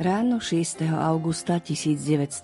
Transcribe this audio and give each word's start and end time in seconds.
Ráno 0.00 0.40
6. 0.40 0.80
augusta 0.96 1.60
1945, 1.60 2.40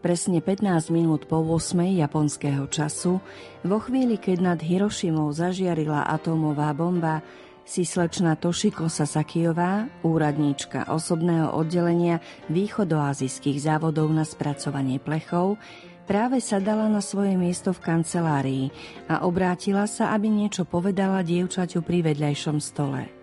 presne 0.00 0.40
15 0.40 0.88
minút 0.88 1.28
po 1.28 1.44
8. 1.44 1.76
japonského 2.00 2.64
času, 2.72 3.20
vo 3.60 3.78
chvíli, 3.84 4.16
keď 4.16 4.38
nad 4.40 4.58
Hirošimou 4.64 5.28
zažiarila 5.28 6.08
atómová 6.08 6.72
bomba, 6.72 7.20
si 7.68 7.84
slečna 7.84 8.32
Toshiko 8.40 8.88
Sasakijová, 8.88 9.92
úradníčka 10.00 10.88
osobného 10.88 11.52
oddelenia 11.52 12.24
východoazijských 12.48 13.60
závodov 13.60 14.08
na 14.08 14.24
spracovanie 14.24 14.96
plechov, 14.96 15.60
práve 16.08 16.40
sa 16.40 16.64
dala 16.64 16.88
na 16.88 17.04
svoje 17.04 17.36
miesto 17.36 17.76
v 17.76 17.84
kancelárii 17.84 18.72
a 19.04 19.28
obrátila 19.28 19.84
sa, 19.84 20.16
aby 20.16 20.32
niečo 20.32 20.64
povedala 20.64 21.20
dievčaťu 21.20 21.84
pri 21.84 22.08
vedľajšom 22.08 22.56
stole. 22.56 23.19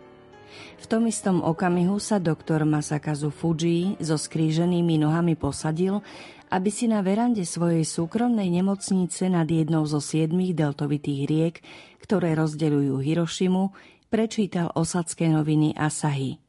V 0.78 0.86
tom 0.86 1.10
istom 1.10 1.44
okamihu 1.44 1.98
sa 1.98 2.22
doktor 2.22 2.64
Masakazu 2.64 3.34
Fuji 3.34 3.98
so 4.00 4.16
skríženými 4.16 5.02
nohami 5.02 5.36
posadil, 5.36 6.06
aby 6.48 6.72
si 6.72 6.88
na 6.88 7.04
verande 7.04 7.44
svojej 7.44 7.84
súkromnej 7.84 8.48
nemocnice 8.48 9.28
nad 9.28 9.50
jednou 9.50 9.84
zo 9.84 10.00
siedmých 10.00 10.56
deltovitých 10.56 11.22
riek, 11.28 11.56
ktoré 12.00 12.40
rozdeľujú 12.40 13.04
Hirošimu, 13.04 13.64
prečítal 14.08 14.72
osadské 14.72 15.28
noviny 15.28 15.76
Asahi. 15.76 16.40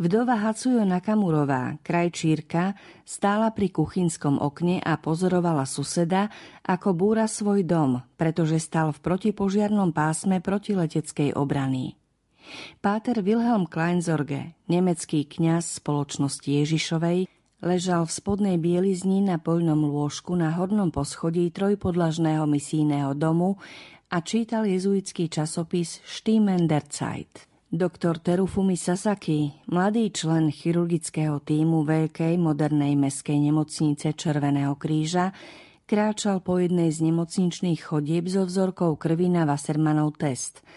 Vdova 0.00 0.40
Hatsuyo 0.40 0.80
Nakamurová, 0.88 1.76
krajčírka, 1.84 2.72
stála 3.04 3.52
pri 3.52 3.68
kuchynskom 3.68 4.40
okne 4.40 4.80
a 4.80 4.96
pozorovala 4.96 5.68
suseda, 5.68 6.32
ako 6.64 6.96
búra 6.96 7.28
svoj 7.28 7.68
dom, 7.68 8.00
pretože 8.16 8.56
stal 8.64 8.96
v 8.96 9.04
protipožiarnom 9.04 9.92
pásme 9.92 10.40
protileteckej 10.40 11.36
obrany. 11.36 11.97
Páter 12.78 13.20
Wilhelm 13.20 13.66
Kleinsorge, 13.66 14.54
nemecký 14.70 15.26
kňaz 15.26 15.82
spoločnosti 15.82 16.46
Ježišovej, 16.46 17.26
ležal 17.62 18.06
v 18.06 18.12
spodnej 18.14 18.56
bielizni 18.56 19.18
na 19.18 19.42
poľnom 19.42 19.90
lôžku 19.90 20.38
na 20.38 20.54
hornom 20.54 20.94
poschodí 20.94 21.50
trojpodlažného 21.50 22.46
misijného 22.46 23.18
domu 23.18 23.58
a 24.08 24.22
čítal 24.22 24.64
jezuitský 24.64 25.26
časopis 25.26 25.98
Stimmen 26.06 26.70
der 26.70 26.86
Zeit. 26.86 27.50
Doktor 27.68 28.16
Terufumi 28.16 28.80
Sasaki, 28.80 29.52
mladý 29.68 30.08
člen 30.08 30.48
chirurgického 30.48 31.44
týmu 31.44 31.84
Veľkej 31.84 32.40
modernej 32.40 32.96
meskej 32.96 33.36
nemocnice 33.36 34.16
Červeného 34.16 34.72
kríža, 34.80 35.36
kráčal 35.84 36.40
po 36.40 36.56
jednej 36.56 36.88
z 36.88 37.12
nemocničných 37.12 37.80
chodieb 37.84 38.24
so 38.24 38.48
vzorkou 38.48 38.96
krvi 38.96 39.28
na 39.28 39.44
Wassermanov 39.44 40.16
test– 40.16 40.62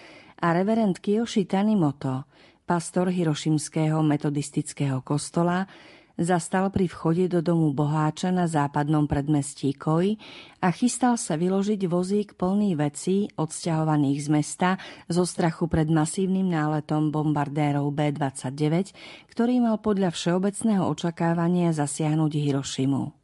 a 0.42 0.58
reverend 0.58 0.98
Kiyoshi 0.98 1.46
Tanimoto, 1.46 2.26
pastor 2.66 3.14
Hirošimského 3.14 4.02
metodistického 4.02 5.06
kostola, 5.06 5.70
zastal 6.18 6.74
pri 6.74 6.90
vchode 6.90 7.30
do 7.30 7.40
domu 7.46 7.70
boháča 7.72 8.34
na 8.34 8.50
západnom 8.50 9.06
predmestí 9.06 9.78
Koi 9.78 10.18
a 10.60 10.74
chystal 10.74 11.16
sa 11.22 11.38
vyložiť 11.38 11.86
vozík 11.86 12.34
plný 12.42 12.74
vecí 12.74 13.30
odsťahovaných 13.38 14.20
z 14.26 14.28
mesta 14.34 14.70
zo 15.06 15.24
strachu 15.30 15.70
pred 15.70 15.88
masívnym 15.94 16.50
náletom 16.50 17.14
bombardérov 17.14 17.94
B-29, 17.94 18.98
ktorý 19.30 19.62
mal 19.62 19.78
podľa 19.78 20.10
všeobecného 20.10 20.90
očakávania 20.90 21.70
zasiahnuť 21.72 22.32
Hirošimu. 22.34 23.21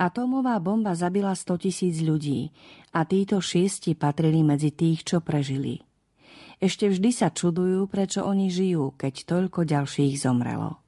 Atómová 0.00 0.56
bomba 0.64 0.96
zabila 0.96 1.36
100 1.36 1.60
tisíc 1.60 2.00
ľudí 2.00 2.48
a 2.96 3.04
títo 3.04 3.36
šiesti 3.36 3.92
patrili 3.92 4.40
medzi 4.40 4.72
tých, 4.72 5.04
čo 5.04 5.20
prežili. 5.20 5.84
Ešte 6.56 6.88
vždy 6.88 7.12
sa 7.12 7.28
čudujú, 7.28 7.84
prečo 7.84 8.24
oni 8.24 8.48
žijú, 8.48 8.96
keď 8.96 9.28
toľko 9.28 9.68
ďalších 9.68 10.16
zomrelo. 10.16 10.80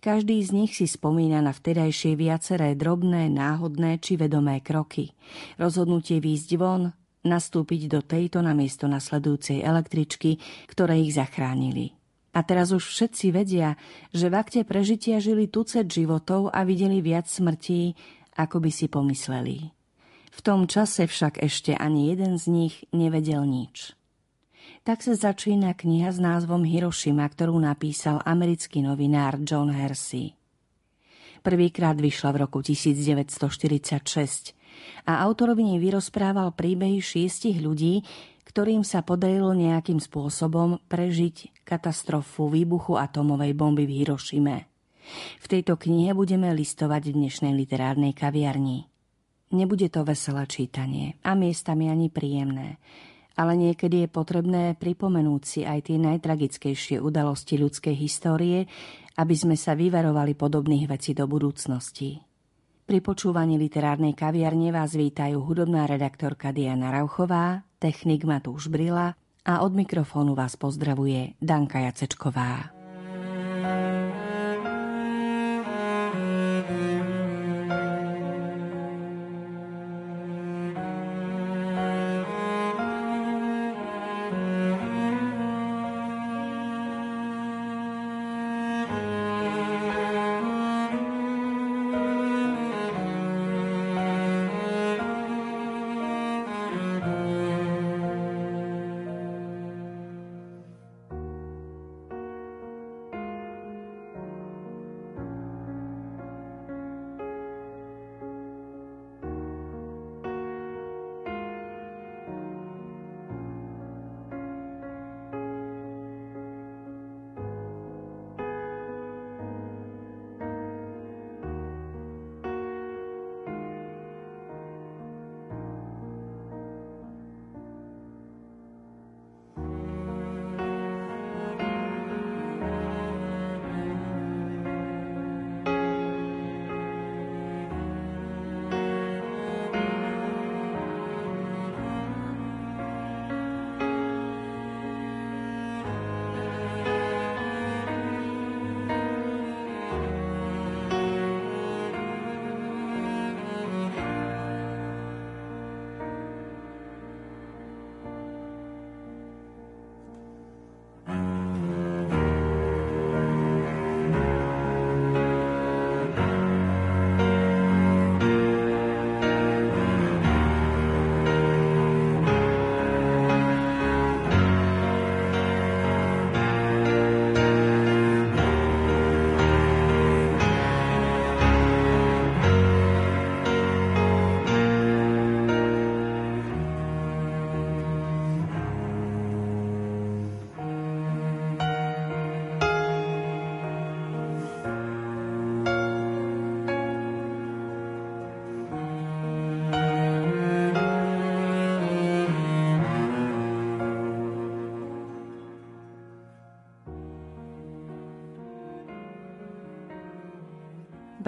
Každý 0.00 0.40
z 0.40 0.50
nich 0.56 0.72
si 0.72 0.88
spomína 0.88 1.44
na 1.44 1.52
vtedajšie 1.52 2.16
viaceré 2.16 2.72
drobné, 2.76 3.28
náhodné 3.28 4.00
či 4.00 4.16
vedomé 4.16 4.64
kroky. 4.64 5.12
Rozhodnutie 5.60 6.20
výjsť 6.20 6.50
von, 6.56 6.96
nastúpiť 7.24 7.92
do 7.92 8.00
tejto 8.00 8.40
na 8.40 8.56
miesto 8.56 8.88
nasledujúcej 8.88 9.60
električky, 9.60 10.40
ktoré 10.68 11.00
ich 11.00 11.12
zachránili. 11.12 11.92
A 12.30 12.46
teraz 12.46 12.70
už 12.70 12.86
všetci 12.86 13.34
vedia, 13.34 13.74
že 14.14 14.30
v 14.30 14.38
akte 14.38 14.62
prežitia 14.62 15.18
žili 15.18 15.50
tucet 15.50 15.90
životov 15.90 16.54
a 16.54 16.62
videli 16.62 17.02
viac 17.02 17.26
smrtí, 17.26 17.98
ako 18.36 18.62
by 18.62 18.70
si 18.70 18.86
pomysleli. 18.86 19.70
V 20.30 20.40
tom 20.46 20.70
čase 20.70 21.10
však 21.10 21.42
ešte 21.42 21.74
ani 21.74 22.14
jeden 22.14 22.38
z 22.38 22.44
nich 22.48 22.74
nevedel 22.94 23.42
nič. 23.42 23.98
Tak 24.86 25.04
sa 25.04 25.12
začína 25.12 25.76
kniha 25.76 26.08
s 26.08 26.22
názvom 26.22 26.64
Hiroshima, 26.64 27.28
ktorú 27.28 27.58
napísal 27.58 28.22
americký 28.24 28.80
novinár 28.80 29.36
John 29.42 29.68
Hersey. 29.74 30.32
Prvýkrát 31.40 31.96
vyšla 31.96 32.36
v 32.36 32.40
roku 32.46 32.60
1946 32.60 34.56
a 35.08 35.12
autor 35.24 35.56
v 35.56 35.66
nej 35.66 35.78
vyrozprával 35.80 36.52
príbehy 36.52 37.00
šiestich 37.00 37.60
ľudí, 37.60 38.04
ktorým 38.46 38.84
sa 38.86 39.04
podarilo 39.04 39.52
nejakým 39.56 39.98
spôsobom 39.98 40.80
prežiť 40.88 41.64
katastrofu 41.64 42.48
výbuchu 42.48 42.96
atomovej 42.96 43.52
bomby 43.56 43.84
v 43.84 44.04
Hirošime. 44.04 44.69
V 45.40 45.46
tejto 45.46 45.78
knihe 45.80 46.14
budeme 46.14 46.50
listovať 46.52 47.10
v 47.10 47.16
dnešnej 47.16 47.52
literárnej 47.54 48.12
kaviarni. 48.12 48.90
Nebude 49.50 49.90
to 49.90 50.06
veselé 50.06 50.46
čítanie 50.46 51.18
a 51.26 51.34
miestami 51.34 51.90
ani 51.90 52.06
príjemné, 52.06 52.78
ale 53.34 53.58
niekedy 53.58 54.06
je 54.06 54.08
potrebné 54.08 54.78
pripomenúť 54.78 55.42
si 55.42 55.60
aj 55.66 55.90
tie 55.90 55.98
najtragickejšie 55.98 57.02
udalosti 57.02 57.58
ľudskej 57.58 57.94
histórie, 57.98 58.70
aby 59.18 59.34
sme 59.34 59.58
sa 59.58 59.74
vyvarovali 59.74 60.38
podobných 60.38 60.86
vecí 60.86 61.18
do 61.18 61.26
budúcnosti. 61.26 62.22
Pri 62.90 62.98
počúvaní 63.02 63.54
literárnej 63.54 64.18
kaviarne 64.18 64.74
vás 64.74 64.98
vítajú 64.98 65.46
hudobná 65.46 65.86
redaktorka 65.86 66.50
Diana 66.50 66.90
Rauchová, 66.90 67.62
technik 67.78 68.26
Matúš 68.26 68.66
Brila 68.66 69.14
a 69.46 69.52
od 69.62 69.72
mikrofónu 69.78 70.34
vás 70.34 70.58
pozdravuje 70.58 71.38
Danka 71.38 71.78
Jacečková. 71.86 72.79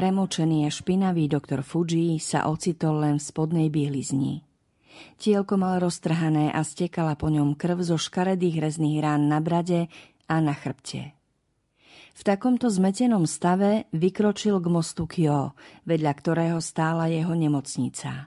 Premočený 0.02 0.66
a 0.66 0.70
špinavý 0.75 1.31
doktor 1.31 1.62
Fuji 1.62 2.19
sa 2.19 2.50
ocitol 2.50 3.06
len 3.06 3.22
v 3.22 3.26
spodnej 3.31 3.70
bielizni. 3.70 4.43
Tielko 5.14 5.54
mal 5.54 5.78
roztrhané 5.78 6.50
a 6.50 6.66
stekala 6.66 7.14
po 7.14 7.31
ňom 7.31 7.54
krv 7.54 7.87
zo 7.87 7.94
škaredých 7.94 8.58
rezných 8.58 8.99
rán 8.99 9.31
na 9.31 9.38
brade 9.38 9.87
a 10.26 10.43
na 10.43 10.58
chrbte. 10.58 11.14
V 12.19 12.22
takomto 12.26 12.66
zmetenom 12.66 13.31
stave 13.31 13.87
vykročil 13.94 14.58
k 14.58 14.66
mostu 14.75 15.06
Kyo, 15.06 15.54
vedľa 15.87 16.12
ktorého 16.19 16.58
stála 16.58 17.06
jeho 17.06 17.38
nemocnica. 17.38 18.26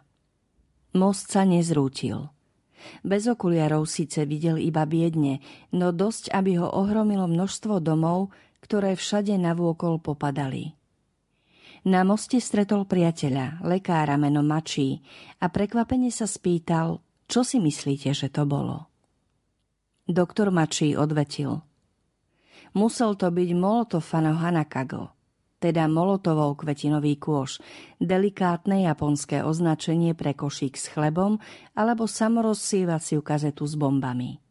Most 0.96 1.28
sa 1.28 1.44
nezrútil. 1.44 2.32
Bez 3.04 3.28
okuliarov 3.28 3.84
síce 3.84 4.24
videl 4.24 4.64
iba 4.64 4.88
biedne, 4.88 5.44
no 5.76 5.92
dosť, 5.92 6.32
aby 6.32 6.56
ho 6.56 6.72
ohromilo 6.72 7.28
množstvo 7.28 7.84
domov, 7.84 8.32
ktoré 8.64 8.96
všade 8.96 9.36
navôkol 9.36 10.00
popadali. 10.00 10.72
Na 11.86 12.02
moste 12.02 12.42
stretol 12.42 12.90
priateľa, 12.90 13.62
lekára 13.62 14.18
meno 14.18 14.42
Mačí 14.42 15.06
a 15.38 15.54
prekvapene 15.54 16.10
sa 16.10 16.26
spýtal, 16.26 16.98
čo 17.30 17.46
si 17.46 17.62
myslíte, 17.62 18.10
že 18.10 18.34
to 18.34 18.50
bolo. 18.50 18.90
Doktor 20.10 20.50
Mačí 20.50 20.98
odvetil. 20.98 21.62
Musel 22.74 23.14
to 23.14 23.30
byť 23.30 23.50
Molotofano 23.54 24.34
Hanakago, 24.34 25.14
teda 25.62 25.86
molotovou 25.86 26.58
kvetinový 26.58 27.22
kôš, 27.22 27.62
delikátne 28.02 28.90
japonské 28.90 29.46
označenie 29.46 30.18
pre 30.18 30.34
košík 30.34 30.74
s 30.74 30.90
chlebom 30.90 31.38
alebo 31.78 32.10
samorozsievaciu 32.10 33.22
kazetu 33.22 33.70
s 33.70 33.78
bombami. 33.78 34.42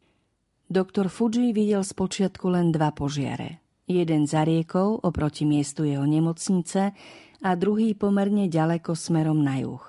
Doktor 0.71 1.11
Fuji 1.11 1.51
videl 1.51 1.83
spočiatku 1.83 2.47
len 2.47 2.71
dva 2.71 2.95
požiare. 2.95 3.64
Jeden 3.85 4.25
za 4.25 4.49
riekou 4.49 4.97
oproti 5.05 5.45
miestu 5.45 5.85
jeho 5.85 6.09
nemocnice 6.09 6.97
a 7.45 7.51
druhý 7.53 7.93
pomerne 7.93 8.49
ďaleko 8.49 8.97
smerom 8.97 9.45
na 9.45 9.61
juh. 9.61 9.85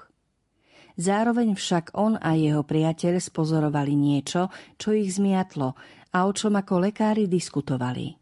Zároveň 0.95 1.55
však 1.55 1.95
on 1.95 2.19
a 2.19 2.35
jeho 2.35 2.63
priateľ 2.63 3.19
spozorovali 3.19 3.95
niečo, 3.95 4.51
čo 4.79 4.95
ich 4.95 5.15
zmiatlo 5.15 5.75
a 6.11 6.17
o 6.23 6.31
čom 6.31 6.55
ako 6.55 6.87
lekári 6.87 7.27
diskutovali. 7.27 8.15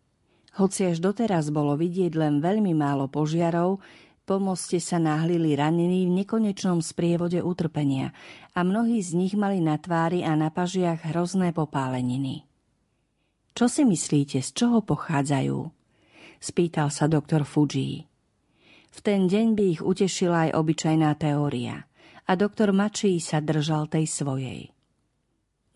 Hoci 0.57 0.85
až 0.85 1.01
doteraz 1.01 1.49
bolo 1.49 1.73
vidieť 1.73 2.13
len 2.13 2.37
veľmi 2.37 2.77
málo 2.77 3.09
požiarov, 3.09 3.81
po 4.23 4.37
moste 4.39 4.77
sa 4.79 5.01
nahlili 5.01 5.57
ranení 5.57 6.07
v 6.07 6.23
nekonečnom 6.23 6.79
sprievode 6.79 7.41
utrpenia 7.43 8.15
a 8.55 8.63
mnohí 8.63 9.01
z 9.03 9.19
nich 9.19 9.33
mali 9.35 9.59
na 9.59 9.75
tvári 9.75 10.23
a 10.23 10.37
na 10.37 10.47
pažiach 10.47 11.11
hrozné 11.11 11.51
popáleniny. 11.51 12.47
Čo 13.53 13.69
si 13.69 13.85
myslíte, 13.85 14.41
z 14.41 14.49
čoho 14.49 14.81
pochádzajú? 14.81 15.69
Spýtal 16.41 16.89
sa 16.89 17.05
doktor 17.05 17.45
Fuji. 17.45 18.09
V 18.93 18.99
ten 19.01 19.29
deň 19.29 19.47
by 19.53 19.63
ich 19.77 19.81
utešila 19.85 20.49
aj 20.49 20.57
obyčajná 20.57 21.13
teória 21.21 21.85
a 22.25 22.31
doktor 22.33 22.73
Mačí 22.73 23.21
sa 23.21 23.45
držal 23.45 23.89
tej 23.93 24.09
svojej. 24.09 24.61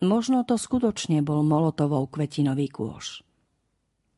Možno 0.02 0.42
to 0.42 0.58
skutočne 0.58 1.22
bol 1.22 1.46
molotovou 1.46 2.06
kvetinový 2.10 2.66
kôš. 2.66 3.22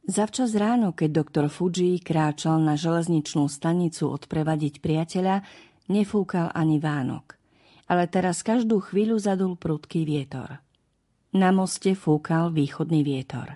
Zavčas 0.09 0.56
ráno, 0.56 0.97
keď 0.97 1.21
doktor 1.21 1.47
Fuji 1.53 2.01
kráčal 2.01 2.65
na 2.65 2.81
železničnú 2.81 3.45
stanicu 3.45 4.09
odprevadiť 4.09 4.81
priateľa, 4.81 5.45
nefúkal 5.93 6.49
ani 6.56 6.81
Vánok. 6.81 7.37
Ale 7.93 8.09
teraz 8.09 8.41
každú 8.41 8.81
chvíľu 8.81 9.21
zadul 9.21 9.61
prudký 9.61 10.09
vietor. 10.09 10.65
Na 11.31 11.55
moste 11.55 11.94
fúkal 11.94 12.50
východný 12.50 13.06
vietor. 13.06 13.55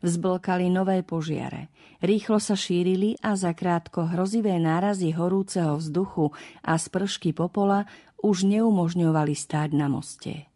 Vzblkali 0.00 0.72
nové 0.72 1.04
požiare. 1.04 1.68
Rýchlo 2.00 2.40
sa 2.40 2.56
šírili 2.56 3.20
a 3.20 3.36
zakrátko 3.36 4.08
hrozivé 4.08 4.56
nárazy 4.56 5.12
horúceho 5.12 5.76
vzduchu 5.76 6.32
a 6.64 6.76
spršky 6.76 7.36
popola 7.36 7.84
už 8.24 8.48
neumožňovali 8.48 9.36
stáť 9.36 9.76
na 9.76 9.92
moste. 9.92 10.48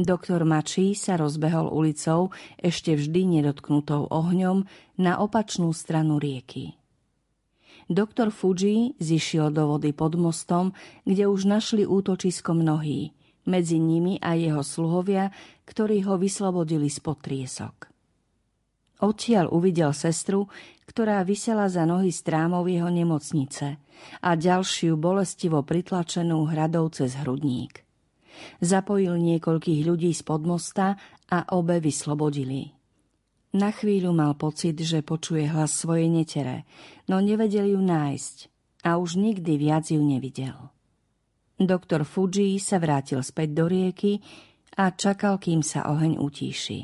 Doktor 0.00 0.48
Mačí 0.48 0.96
sa 0.96 1.20
rozbehol 1.20 1.68
ulicou, 1.68 2.32
ešte 2.56 2.96
vždy 2.96 3.38
nedotknutou 3.38 4.08
ohňom, 4.08 4.64
na 4.96 5.20
opačnú 5.20 5.70
stranu 5.76 6.16
rieky. 6.16 6.74
Doktor 7.90 8.30
Fuji 8.32 8.96
zišiel 8.96 9.50
do 9.50 9.76
vody 9.76 9.92
pod 9.92 10.16
mostom, 10.16 10.72
kde 11.04 11.26
už 11.26 11.44
našli 11.44 11.84
útočisko 11.84 12.56
mnohí, 12.56 13.12
medzi 13.50 13.82
nimi 13.82 14.22
aj 14.22 14.36
jeho 14.38 14.62
sluhovia, 14.62 15.34
ktorí 15.66 16.06
ho 16.06 16.14
vyslobodili 16.14 16.86
spod 16.86 17.18
triesok. 17.18 17.90
Odtiaľ 19.00 19.50
uvidel 19.50 19.90
sestru, 19.96 20.46
ktorá 20.86 21.24
vysela 21.24 21.66
za 21.66 21.88
nohy 21.88 22.12
strámov 22.14 22.68
jeho 22.68 22.92
nemocnice 22.92 23.80
a 24.22 24.30
ďalšiu 24.36 24.94
bolestivo 25.00 25.64
pritlačenú 25.64 26.46
hradou 26.46 26.86
cez 26.92 27.16
hrudník. 27.18 27.82
Zapojil 28.60 29.16
niekoľkých 29.20 29.80
ľudí 29.84 30.12
z 30.12 30.22
podmosta 30.24 30.96
a 31.28 31.38
obe 31.52 31.80
vyslobodili. 31.80 32.72
Na 33.50 33.74
chvíľu 33.74 34.14
mal 34.14 34.38
pocit, 34.38 34.78
že 34.78 35.02
počuje 35.02 35.50
hlas 35.50 35.74
svojej 35.74 36.06
netere, 36.06 36.68
no 37.10 37.18
nevedel 37.18 37.74
ju 37.74 37.80
nájsť 37.82 38.36
a 38.86 38.96
už 38.96 39.18
nikdy 39.18 39.58
viac 39.58 39.90
ju 39.90 39.98
nevidel. 39.98 40.70
Doktor 41.60 42.08
Fuji 42.08 42.56
sa 42.56 42.80
vrátil 42.80 43.20
späť 43.20 43.52
do 43.52 43.68
rieky 43.68 44.16
a 44.80 44.96
čakal, 44.96 45.36
kým 45.36 45.60
sa 45.60 45.92
oheň 45.92 46.16
utíši. 46.16 46.80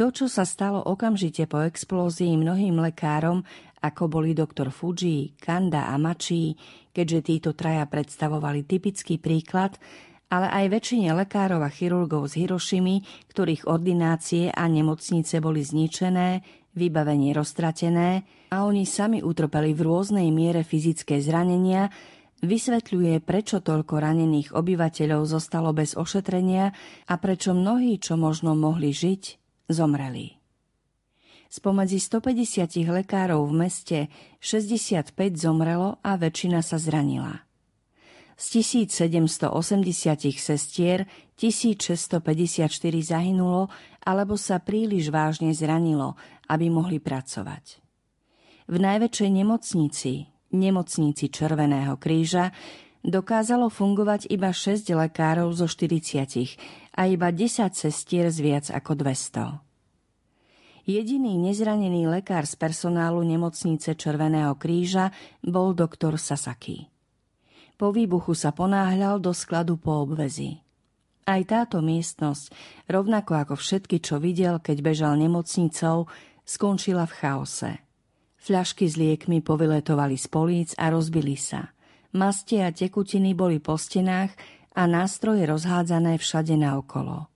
To, 0.00 0.08
čo 0.08 0.24
sa 0.24 0.48
stalo 0.48 0.80
okamžite 0.80 1.44
po 1.44 1.60
explózii 1.60 2.32
mnohým 2.40 2.80
lekárom, 2.80 3.44
ako 3.84 4.08
boli 4.08 4.32
doktor 4.32 4.72
Fuji, 4.72 5.36
Kanda 5.36 5.92
a 5.92 6.00
Machi, 6.00 6.56
keďže 6.96 7.20
títo 7.28 7.50
traja 7.52 7.84
predstavovali 7.84 8.64
typický 8.64 9.20
príklad, 9.20 9.76
ale 10.32 10.48
aj 10.48 10.72
väčšine 10.72 11.12
lekárov 11.12 11.60
a 11.60 11.68
chirurgov 11.68 12.32
z 12.32 12.48
Hirošimy, 12.48 13.28
ktorých 13.28 13.68
ordinácie 13.68 14.48
a 14.48 14.64
nemocnice 14.64 15.44
boli 15.44 15.60
zničené, 15.60 16.40
vybavenie 16.72 17.36
roztratené 17.36 18.24
a 18.50 18.64
oni 18.64 18.88
sami 18.88 19.20
utrpeli 19.22 19.76
v 19.76 19.84
rôznej 19.84 20.32
miere 20.34 20.66
fyzické 20.66 21.22
zranenia, 21.22 21.92
vysvetľuje, 22.44 23.20
prečo 23.24 23.60
toľko 23.60 24.00
ranených 24.00 24.52
obyvateľov 24.52 25.26
zostalo 25.26 25.72
bez 25.72 25.96
ošetrenia 25.96 26.72
a 27.08 27.14
prečo 27.16 27.56
mnohí, 27.56 27.98
čo 27.98 28.14
možno 28.20 28.54
mohli 28.54 28.92
žiť, 28.92 29.22
zomreli. 29.68 30.36
Spomedzi 31.54 32.02
150 32.02 32.90
lekárov 32.90 33.46
v 33.46 33.54
meste 33.54 33.98
65 34.42 35.14
zomrelo 35.38 36.02
a 36.02 36.18
väčšina 36.18 36.66
sa 36.66 36.82
zranila. 36.82 37.46
Z 38.34 38.66
1780 38.66 39.46
sestier 40.34 41.06
1654 41.38 42.66
zahynulo 42.98 43.70
alebo 44.02 44.34
sa 44.34 44.58
príliš 44.58 45.14
vážne 45.14 45.54
zranilo, 45.54 46.18
aby 46.50 46.66
mohli 46.66 46.98
pracovať. 46.98 47.78
V 48.66 48.76
najväčšej 48.80 49.30
nemocnici, 49.30 50.33
nemocnici 50.54 51.26
Červeného 51.28 51.98
kríža, 51.98 52.54
dokázalo 53.04 53.68
fungovať 53.68 54.32
iba 54.32 54.48
6 54.54 54.88
lekárov 54.94 55.52
zo 55.52 55.68
40 55.68 56.94
a 56.96 57.02
iba 57.04 57.28
10 57.28 57.74
sestier 57.74 58.32
z 58.32 58.38
viac 58.40 58.66
ako 58.72 58.96
200. 58.96 59.60
Jediný 60.84 61.40
nezranený 61.40 62.08
lekár 62.08 62.48
z 62.48 62.56
personálu 62.56 63.24
nemocnice 63.24 63.96
Červeného 63.96 64.56
kríža 64.56 65.12
bol 65.44 65.76
doktor 65.76 66.16
Sasaki. 66.16 66.88
Po 67.74 67.92
výbuchu 67.92 68.32
sa 68.32 68.52
ponáhľal 68.52 69.20
do 69.20 69.32
skladu 69.34 69.76
po 69.80 70.04
obvezi. 70.04 70.60
Aj 71.24 71.40
táto 71.48 71.80
miestnosť, 71.80 72.52
rovnako 72.84 73.32
ako 73.32 73.54
všetky, 73.56 73.96
čo 74.04 74.20
videl, 74.20 74.60
keď 74.60 74.84
bežal 74.84 75.16
nemocnicou, 75.16 76.04
skončila 76.44 77.08
v 77.08 77.16
chaose. 77.16 77.83
Fľašky 78.44 78.84
s 78.84 79.00
liekmi 79.00 79.40
povyletovali 79.40 80.20
z 80.20 80.26
políc 80.28 80.76
a 80.76 80.92
rozbili 80.92 81.32
sa. 81.32 81.72
Mastie 82.12 82.60
a 82.60 82.68
tekutiny 82.68 83.32
boli 83.32 83.56
po 83.56 83.80
stenách 83.80 84.36
a 84.76 84.84
nástroje 84.84 85.48
rozhádzané 85.48 86.20
všade 86.20 86.52
naokolo. 86.52 87.32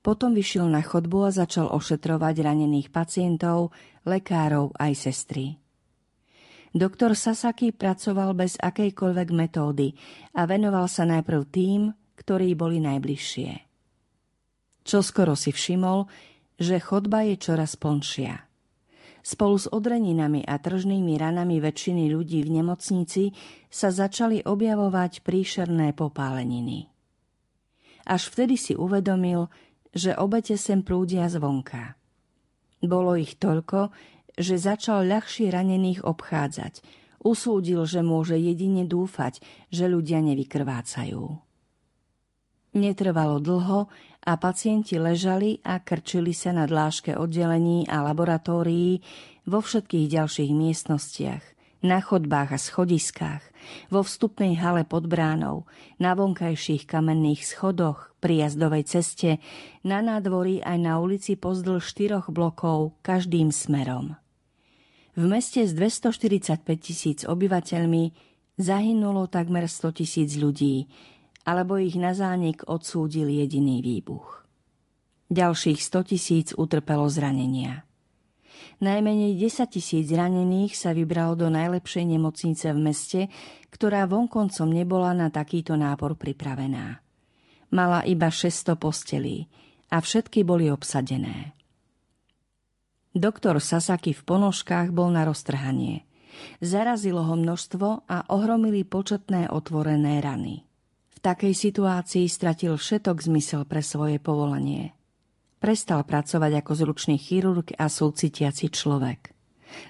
Potom 0.00 0.32
vyšiel 0.32 0.72
na 0.72 0.80
chodbu 0.80 1.28
a 1.28 1.30
začal 1.36 1.68
ošetrovať 1.68 2.48
ranených 2.48 2.88
pacientov, 2.88 3.76
lekárov 4.08 4.72
aj 4.80 4.92
sestry. 4.96 5.60
Doktor 6.72 7.12
Sasaki 7.12 7.76
pracoval 7.76 8.32
bez 8.32 8.56
akejkoľvek 8.56 9.28
metódy 9.36 9.92
a 10.32 10.48
venoval 10.48 10.88
sa 10.88 11.04
najprv 11.04 11.42
tým, 11.52 11.92
ktorí 12.16 12.56
boli 12.56 12.80
najbližšie. 12.80 13.50
Čo 14.80 15.04
skoro 15.04 15.36
si 15.36 15.52
všimol, 15.52 16.08
že 16.56 16.80
chodba 16.80 17.28
je 17.28 17.36
čoraz 17.36 17.76
plnšia. 17.76 18.45
Spolu 19.26 19.58
s 19.58 19.66
odreninami 19.66 20.46
a 20.46 20.54
tržnými 20.54 21.18
ranami 21.18 21.58
väčšiny 21.58 22.14
ľudí 22.14 22.46
v 22.46 22.62
nemocnici 22.62 23.34
sa 23.66 23.90
začali 23.90 24.46
objavovať 24.46 25.26
príšerné 25.26 25.98
popáleniny. 25.98 26.86
Až 28.06 28.30
vtedy 28.30 28.54
si 28.54 28.78
uvedomil, 28.78 29.50
že 29.90 30.14
obete 30.14 30.54
sem 30.54 30.86
prúdia 30.86 31.26
zvonka. 31.26 31.98
Bolo 32.86 33.18
ich 33.18 33.34
toľko, 33.34 33.90
že 34.38 34.62
začal 34.62 35.02
ľahšie 35.10 35.50
ranených 35.50 36.06
obchádzať. 36.06 36.86
Usúdil, 37.26 37.82
že 37.82 38.06
môže 38.06 38.38
jedine 38.38 38.86
dúfať, 38.86 39.42
že 39.74 39.90
ľudia 39.90 40.22
nevykrvácajú. 40.22 41.24
Netrvalo 42.78 43.42
dlho 43.42 43.90
a 44.26 44.34
pacienti 44.34 44.98
ležali 44.98 45.62
a 45.62 45.78
krčili 45.78 46.34
sa 46.34 46.50
na 46.50 46.66
dláške 46.66 47.14
oddelení 47.14 47.86
a 47.86 48.02
laboratórií 48.02 48.98
vo 49.46 49.62
všetkých 49.62 50.06
ďalších 50.10 50.50
miestnostiach, 50.50 51.44
na 51.86 52.02
chodbách 52.02 52.50
a 52.50 52.58
schodiskách, 52.58 53.46
vo 53.86 54.02
vstupnej 54.02 54.58
hale 54.58 54.82
pod 54.82 55.06
bránou, 55.06 55.70
na 56.02 56.18
vonkajších 56.18 56.90
kamenných 56.90 57.46
schodoch, 57.46 58.10
pri 58.18 58.50
jazdovej 58.50 58.90
ceste, 58.90 59.38
na 59.86 60.02
nádvorí 60.02 60.58
aj 60.58 60.78
na 60.82 60.98
ulici 60.98 61.38
pozdĺž 61.38 61.82
štyroch 61.86 62.26
blokov, 62.34 62.98
každým 63.06 63.54
smerom. 63.54 64.18
V 65.14 65.24
meste 65.30 65.62
s 65.62 65.70
245 65.70 66.66
tisíc 66.82 67.22
obyvateľmi 67.22 68.10
zahynulo 68.58 69.30
takmer 69.30 69.70
100 69.70 70.02
tisíc 70.02 70.34
ľudí, 70.34 70.90
alebo 71.46 71.78
ich 71.78 71.94
na 71.94 72.10
zánik 72.10 72.66
odsúdil 72.66 73.30
jediný 73.30 73.78
výbuch. 73.78 74.42
Ďalších 75.30 75.78
100 75.78 76.10
tisíc 76.10 76.46
utrpelo 76.58 77.06
zranenia. 77.06 77.86
Najmenej 78.82 79.38
10 79.40 79.72
tisíc 79.72 80.10
ranených 80.10 80.76
sa 80.76 80.92
vybralo 80.92 81.38
do 81.38 81.48
najlepšej 81.48 82.04
nemocnice 82.04 82.66
v 82.74 82.78
meste, 82.82 83.20
ktorá 83.72 84.04
vonkoncom 84.10 84.68
nebola 84.68 85.16
na 85.16 85.32
takýto 85.32 85.78
nápor 85.78 86.18
pripravená. 86.18 87.00
Mala 87.72 88.04
iba 88.04 88.28
600 88.28 88.76
postelí 88.76 89.48
a 89.88 90.02
všetky 90.02 90.44
boli 90.44 90.68
obsadené. 90.68 91.56
Doktor 93.16 93.64
Sasaki 93.64 94.12
v 94.12 94.22
ponožkách 94.28 94.92
bol 94.92 95.08
na 95.08 95.24
roztrhanie. 95.24 96.04
Zarazilo 96.60 97.24
ho 97.24 97.32
množstvo 97.32 98.04
a 98.04 98.28
ohromili 98.28 98.84
početné 98.84 99.48
otvorené 99.48 100.20
rany 100.20 100.66
takej 101.26 101.58
situácii 101.58 102.30
stratil 102.30 102.78
všetok 102.78 103.18
zmysel 103.18 103.66
pre 103.66 103.82
svoje 103.82 104.22
povolanie. 104.22 104.94
Prestal 105.58 106.06
pracovať 106.06 106.62
ako 106.62 106.72
zručný 106.78 107.18
chirurg 107.18 107.74
a 107.74 107.90
súcitiaci 107.90 108.70
človek. 108.70 109.34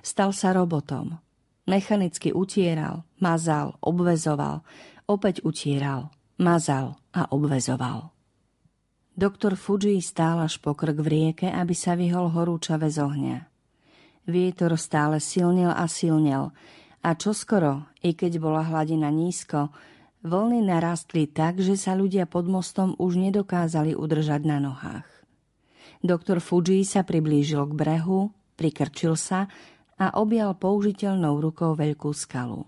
Stal 0.00 0.32
sa 0.32 0.56
robotom. 0.56 1.20
Mechanicky 1.68 2.32
utieral, 2.32 3.04
mazal, 3.20 3.76
obvezoval, 3.84 4.64
opäť 5.04 5.44
utieral, 5.44 6.08
mazal 6.40 6.96
a 7.12 7.28
obvezoval. 7.28 8.16
Doktor 9.12 9.60
Fuji 9.60 10.00
stál 10.00 10.40
až 10.40 10.56
po 10.56 10.72
krk 10.72 10.96
v 11.04 11.08
rieke, 11.08 11.48
aby 11.52 11.76
sa 11.76 11.98
vyhol 11.98 12.32
horúčave 12.32 12.88
z 12.88 13.04
ohňa. 13.04 13.38
Vietor 14.24 14.72
stále 14.80 15.20
silnil 15.20 15.72
a 15.72 15.84
silnil 15.84 16.54
a 17.04 17.10
čoskoro, 17.12 17.92
i 18.00 18.16
keď 18.16 18.40
bola 18.40 18.64
hladina 18.64 19.12
nízko, 19.12 19.74
Vlny 20.26 20.58
narastli 20.58 21.30
tak, 21.30 21.62
že 21.62 21.78
sa 21.78 21.94
ľudia 21.94 22.26
pod 22.26 22.50
mostom 22.50 22.98
už 22.98 23.14
nedokázali 23.14 23.94
udržať 23.94 24.42
na 24.42 24.58
nohách. 24.58 25.06
Doktor 26.02 26.42
Fuji 26.42 26.82
sa 26.82 27.06
priblížil 27.06 27.62
k 27.70 27.72
brehu, 27.78 28.34
prikrčil 28.58 29.14
sa 29.14 29.46
a 29.94 30.18
objal 30.18 30.58
použiteľnou 30.58 31.38
rukou 31.38 31.78
veľkú 31.78 32.10
skalu. 32.10 32.66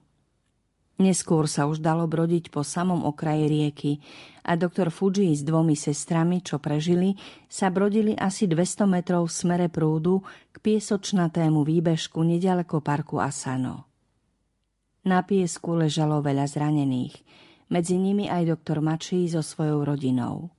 Neskôr 1.02 1.50
sa 1.50 1.66
už 1.66 1.82
dalo 1.82 2.06
brodiť 2.06 2.54
po 2.54 2.62
samom 2.62 3.02
okraji 3.02 3.50
rieky 3.50 3.92
a 4.46 4.54
doktor 4.54 4.94
Fuji 4.94 5.34
s 5.34 5.42
dvomi 5.42 5.74
sestrami, 5.74 6.38
čo 6.38 6.62
prežili, 6.62 7.18
sa 7.50 7.74
brodili 7.74 8.14
asi 8.14 8.46
200 8.46 8.86
metrov 8.86 9.26
v 9.26 9.34
smere 9.34 9.66
prúdu 9.66 10.22
k 10.54 10.62
piesočnatému 10.62 11.66
výbežku 11.66 12.22
nedaleko 12.22 12.78
parku 12.78 13.18
Asano. 13.18 13.90
Na 15.10 15.26
piesku 15.26 15.74
ležalo 15.74 16.22
veľa 16.22 16.46
zranených– 16.46 17.18
medzi 17.68 17.96
nimi 18.00 18.28
aj 18.28 18.56
doktor 18.56 18.80
Mačí 18.84 19.28
so 19.28 19.44
svojou 19.44 19.84
rodinou. 19.84 20.52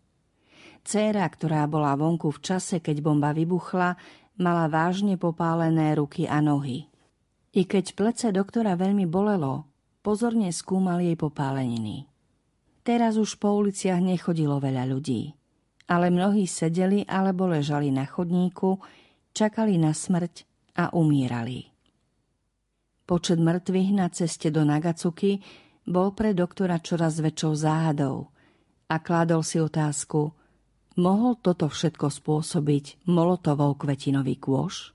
Céra, 0.85 1.27
ktorá 1.27 1.67
bola 1.69 1.93
vonku 1.93 2.31
v 2.33 2.39
čase, 2.41 2.79
keď 2.79 3.03
bomba 3.03 3.35
vybuchla, 3.35 3.99
mala 4.39 4.65
vážne 4.71 5.19
popálené 5.19 5.93
ruky 5.93 6.25
a 6.25 6.39
nohy. 6.39 6.87
I 7.53 7.65
keď 7.65 7.85
plece 7.97 8.27
doktora 8.31 8.79
veľmi 8.79 9.09
bolelo, 9.09 9.67
pozorne 9.99 10.53
skúmal 10.53 11.03
jej 11.03 11.19
popáleniny. 11.19 12.07
Teraz 12.85 13.19
už 13.19 13.37
po 13.37 13.53
uliciach 13.59 13.99
nechodilo 13.99 14.57
veľa 14.57 14.87
ľudí, 14.87 15.35
ale 15.91 16.09
mnohí 16.09 16.47
sedeli 16.47 17.03
alebo 17.05 17.45
ležali 17.45 17.91
na 17.91 18.07
chodníku, 18.07 18.79
čakali 19.35 19.77
na 19.77 19.91
smrť 19.91 20.47
a 20.79 20.95
umírali. 20.95 21.69
Počet 23.03 23.41
mŕtvych 23.41 23.91
na 23.93 24.07
ceste 24.13 24.53
do 24.53 24.61
Nagacuky 24.63 25.41
bol 25.89 26.13
pre 26.13 26.37
doktora 26.37 26.77
čoraz 26.77 27.17
väčšou 27.17 27.57
záhadou 27.57 28.29
a 28.85 28.95
kládol 29.01 29.41
si 29.41 29.57
otázku, 29.57 30.37
mohol 31.01 31.33
toto 31.41 31.65
všetko 31.65 32.13
spôsobiť 32.13 33.09
molotovou 33.09 33.73
kvetinový 33.73 34.37
kôš? 34.37 34.93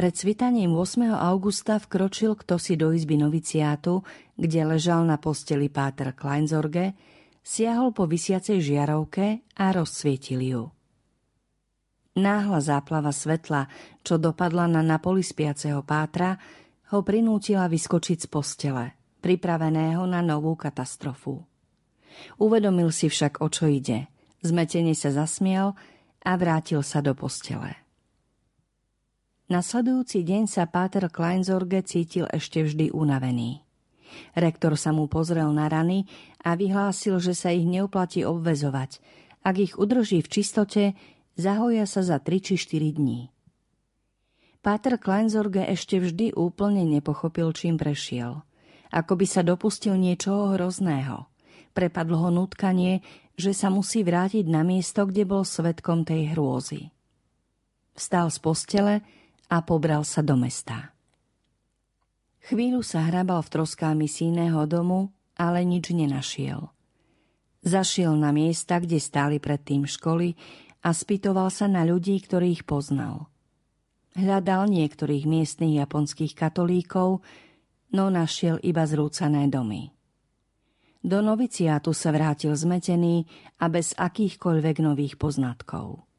Pred 0.00 0.16
svitaním 0.16 0.72
8. 0.80 1.12
augusta 1.12 1.76
vkročil 1.76 2.32
kto 2.32 2.56
si 2.56 2.72
do 2.72 2.88
izby 2.88 3.20
noviciátu, 3.20 4.00
kde 4.32 4.64
ležal 4.64 5.04
na 5.04 5.20
posteli 5.20 5.68
Páter 5.68 6.16
Kleinzorge, 6.16 6.96
siahol 7.44 7.92
po 7.92 8.08
vysiacej 8.08 8.64
žiarovke 8.64 9.44
a 9.60 9.64
rozsvietil 9.76 10.40
ju. 10.40 10.62
Náhla 12.16 12.64
záplava 12.64 13.12
svetla, 13.12 13.68
čo 14.00 14.16
dopadla 14.16 14.72
na 14.72 14.80
napoli 14.80 15.20
spiaceho 15.20 15.84
Pátra, 15.84 16.32
ho 16.96 17.04
prinútila 17.04 17.68
vyskočiť 17.68 18.24
z 18.24 18.26
postele, 18.32 18.96
pripraveného 19.20 20.08
na 20.08 20.24
novú 20.24 20.56
katastrofu. 20.56 21.44
Uvedomil 22.40 22.88
si 22.88 23.12
však, 23.12 23.44
o 23.44 23.52
čo 23.52 23.68
ide. 23.68 24.08
Zmetene 24.40 24.96
sa 24.96 25.12
zasmiel 25.12 25.76
a 26.24 26.32
vrátil 26.40 26.80
sa 26.80 27.04
do 27.04 27.12
postele. 27.12 27.89
Nasledujúci 29.50 30.22
deň 30.22 30.46
sa 30.46 30.70
Páter 30.70 31.10
Kleinzorge 31.10 31.82
cítil 31.82 32.22
ešte 32.30 32.62
vždy 32.62 32.94
unavený. 32.94 33.66
Rektor 34.38 34.78
sa 34.78 34.94
mu 34.94 35.10
pozrel 35.10 35.50
na 35.50 35.66
rany 35.66 36.06
a 36.46 36.54
vyhlásil, 36.54 37.18
že 37.18 37.34
sa 37.34 37.50
ich 37.50 37.66
neuplatí 37.66 38.22
obvezovať. 38.22 39.02
Ak 39.42 39.58
ich 39.58 39.74
udrží 39.74 40.22
v 40.22 40.30
čistote, 40.30 40.82
zahoja 41.34 41.82
sa 41.90 42.06
za 42.06 42.22
3 42.22 42.30
či 42.38 42.54
4 42.62 42.94
dní. 42.94 43.26
Páter 44.62 45.02
Kleinzorge 45.02 45.66
ešte 45.66 45.98
vždy 45.98 46.30
úplne 46.38 46.86
nepochopil, 46.86 47.50
čím 47.50 47.74
prešiel. 47.74 48.46
Ako 48.94 49.18
by 49.18 49.26
sa 49.26 49.42
dopustil 49.42 49.98
niečoho 49.98 50.54
hrozného. 50.54 51.26
Prepadlo 51.74 52.22
ho 52.22 52.30
nutkanie, 52.30 53.02
že 53.34 53.50
sa 53.50 53.66
musí 53.66 54.06
vrátiť 54.06 54.46
na 54.46 54.62
miesto, 54.62 55.10
kde 55.10 55.26
bol 55.26 55.42
svetkom 55.42 56.06
tej 56.06 56.38
hrôzy. 56.38 56.94
Vstal 57.98 58.30
z 58.30 58.38
postele 58.38 58.94
a 59.50 59.60
pobral 59.66 60.06
sa 60.06 60.22
do 60.22 60.38
mesta. 60.38 60.94
Chvíľu 62.46 62.80
sa 62.80 63.04
hrabal 63.04 63.42
v 63.44 63.52
troskách 63.60 63.98
misijného 63.98 64.64
domu, 64.70 65.12
ale 65.36 65.66
nič 65.66 65.92
nenašiel. 65.92 66.70
Zašiel 67.60 68.16
na 68.16 68.32
miesta, 68.32 68.80
kde 68.80 68.96
stáli 68.96 69.36
predtým 69.36 69.84
školy 69.84 70.32
a 70.80 70.96
spýtoval 70.96 71.52
sa 71.52 71.68
na 71.68 71.84
ľudí, 71.84 72.16
ktorých 72.16 72.64
poznal. 72.64 73.28
Hľadal 74.16 74.72
niektorých 74.72 75.28
miestnych 75.28 75.76
japonských 75.76 76.32
katolíkov, 76.32 77.20
no 77.92 78.04
našiel 78.08 78.56
iba 78.64 78.88
zrúcané 78.88 79.46
domy. 79.52 79.92
Do 81.00 81.20
noviciátu 81.24 81.96
sa 81.96 82.12
vrátil 82.12 82.52
zmetený 82.52 83.24
a 83.60 83.68
bez 83.72 83.96
akýchkoľvek 83.96 84.76
nových 84.84 85.14
poznatkov. 85.16 86.09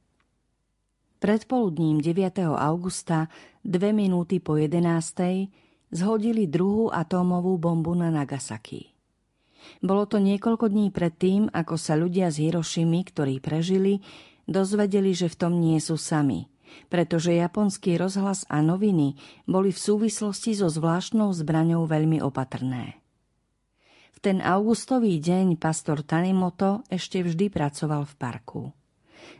Predpoludním 1.21 2.01
9. 2.01 2.49
augusta, 2.49 3.29
dve 3.61 3.93
minúty 3.93 4.41
po 4.41 4.57
11. 4.57 5.53
zhodili 5.93 6.49
druhú 6.49 6.89
atómovú 6.89 7.61
bombu 7.61 7.93
na 7.93 8.09
Nagasaki. 8.09 8.89
Bolo 9.85 10.09
to 10.09 10.17
niekoľko 10.17 10.73
dní 10.73 10.89
predtým, 10.89 11.45
ako 11.53 11.77
sa 11.77 11.93
ľudia 11.93 12.33
z 12.33 12.49
Hirošimy, 12.49 13.05
ktorí 13.13 13.37
prežili, 13.37 14.01
dozvedeli, 14.49 15.13
že 15.13 15.29
v 15.29 15.37
tom 15.37 15.61
nie 15.61 15.77
sú 15.77 15.93
sami, 15.93 16.49
pretože 16.89 17.37
japonský 17.37 18.01
rozhlas 18.01 18.49
a 18.49 18.65
noviny 18.65 19.13
boli 19.45 19.69
v 19.69 19.77
súvislosti 19.77 20.57
so 20.57 20.73
zvláštnou 20.73 21.37
zbraňou 21.37 21.85
veľmi 21.85 22.17
opatrné. 22.17 22.97
V 24.09 24.17
ten 24.25 24.41
augustový 24.41 25.21
deň 25.21 25.61
pastor 25.61 26.01
Tanimoto 26.01 26.81
ešte 26.89 27.21
vždy 27.21 27.53
pracoval 27.53 28.09
v 28.09 28.13
parku. 28.17 28.73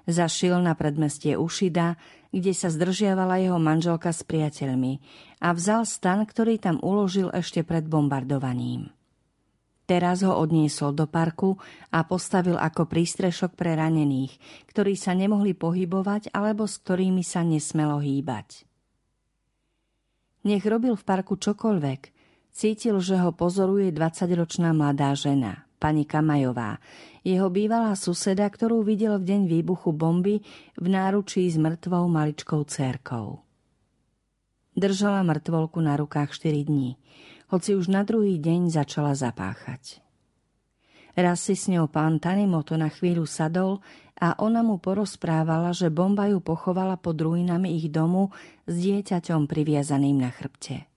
Zašiel 0.10 0.60
na 0.63 0.74
predmestie 0.74 1.38
Ušida, 1.38 2.00
kde 2.32 2.56
sa 2.56 2.72
zdržiavala 2.72 3.44
jeho 3.44 3.60
manželka 3.60 4.15
s 4.15 4.24
priateľmi 4.24 5.00
a 5.44 5.52
vzal 5.52 5.84
stan, 5.84 6.24
ktorý 6.24 6.58
tam 6.58 6.80
uložil 6.80 7.28
ešte 7.36 7.62
pred 7.62 7.86
bombardovaním. 7.86 8.89
Teraz 9.91 10.24
ho 10.24 10.32
odniesol 10.39 10.96
do 10.96 11.04
parku 11.04 11.60
a 11.91 12.08
postavil 12.08 12.56
ako 12.56 12.88
prístrešok 12.88 13.60
pre 13.60 13.76
ranených, 13.76 14.32
ktorí 14.72 14.96
sa 14.96 15.12
nemohli 15.12 15.52
pohybovať 15.52 16.32
alebo 16.32 16.63
s 16.63 16.80
ktorými 16.80 17.28
sa 17.28 17.44
nesmelo 17.44 18.00
hýbať. 18.00 18.63
Nech 20.48 20.63
robil 20.63 20.96
v 20.96 21.04
parku 21.04 21.36
čokoľvek, 21.36 22.02
cítil, 22.56 23.04
že 23.04 23.20
ho 23.20 23.36
pozoruje 23.36 23.91
20-ročná 23.91 24.72
mladá 24.72 25.12
žena, 25.12 25.67
pani 25.82 26.06
Kamajová, 26.06 26.78
jeho 27.26 27.50
bývalá 27.50 27.98
suseda, 27.98 28.46
ktorú 28.46 28.86
videl 28.86 29.17
v 29.17 29.34
deň 29.34 29.41
výbuchu 29.50 29.89
bomby 29.89 30.46
v 30.78 30.86
náručí 30.86 31.50
s 31.50 31.58
mŕtvou 31.58 32.06
maličkou 32.06 32.62
cérkou. 32.70 33.41
Držala 34.78 35.26
mŕtvolku 35.26 35.82
na 35.82 35.98
rukách 35.98 36.38
4 36.38 36.70
dní, 36.70 37.02
hoci 37.50 37.74
už 37.74 37.89
na 37.89 38.06
druhý 38.06 38.38
deň 38.38 38.70
začala 38.70 39.17
zapáchať. 39.17 40.06
Raz 41.12 41.44
si 41.44 41.60
s 41.60 41.67
ňou 41.67 41.91
pán 41.91 42.24
Tanimoto 42.24 42.80
na 42.80 42.88
chvíľu 42.88 43.28
sadol 43.28 43.84
a 44.15 44.38
ona 44.39 44.63
mu 44.63 44.80
porozprávala, 44.80 45.76
že 45.76 45.91
bomba 45.91 46.32
ju 46.32 46.39
pochovala 46.39 46.96
pod 46.96 47.20
ruinami 47.20 47.76
ich 47.76 47.91
domu 47.91 48.32
s 48.63 48.80
dieťaťom 48.80 49.44
priviazaným 49.44 50.24
na 50.24 50.32
chrbte. 50.32 50.88